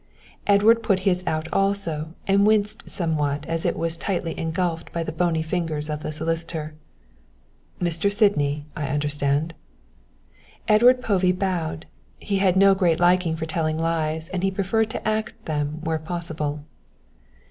[0.47, 5.11] Edward put his out also and winced somewhat as it was tightly engulfed by the
[5.11, 6.73] bony fingers of the solicitor.
[7.79, 8.11] "Mr.
[8.11, 9.53] Sydney, I understand."
[10.67, 11.85] Edward Povey bowed,
[12.19, 15.99] he had no great liking for telling lies and he preferred to act them where
[15.99, 16.65] possible.